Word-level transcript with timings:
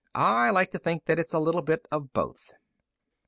"I 0.15 0.49
like 0.49 0.71
to 0.71 0.79
think 0.79 1.05
that 1.05 1.19
it's 1.19 1.31
a 1.31 1.37
little 1.37 1.61
bit 1.61 1.87
of 1.91 2.11
both." 2.11 2.53